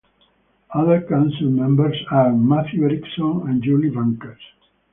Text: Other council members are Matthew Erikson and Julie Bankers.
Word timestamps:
Other 0.73 0.99
council 1.01 1.51
members 1.51 1.95
are 2.09 2.31
Matthew 2.33 2.85
Erikson 2.85 3.47
and 3.47 3.61
Julie 3.61 3.91
Bankers. 3.91 4.41